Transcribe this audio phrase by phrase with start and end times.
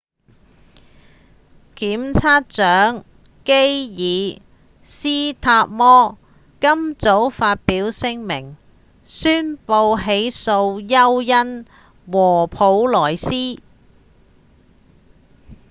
[1.75, 3.05] 檢察長
[3.45, 3.61] 基爾‧
[4.81, 6.17] 斯塔摩
[6.59, 8.57] 今早發表聲明
[9.03, 11.65] 宣布起訴休恩
[12.11, 12.55] 和普
[12.89, 13.61] 萊斯